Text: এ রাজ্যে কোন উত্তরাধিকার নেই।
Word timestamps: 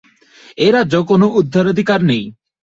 এ 0.57 0.67
রাজ্যে 0.71 0.99
কোন 1.09 1.21
উত্তরাধিকার 1.39 1.99
নেই। 2.09 2.23